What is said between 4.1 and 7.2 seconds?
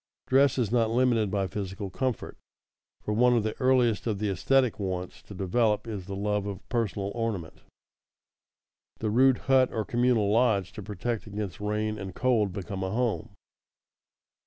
the esthetic wants to develop is the love of personal